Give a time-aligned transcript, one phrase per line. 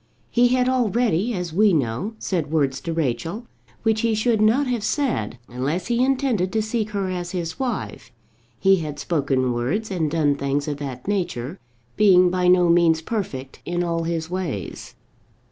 [0.31, 3.45] He had already, as we know, said words to Rachel
[3.83, 8.11] which he should not have said unless he intended to seek her as his wife;
[8.57, 11.59] he had spoken words and done things of that nature,
[11.97, 14.95] being by no means perfect in all his ways.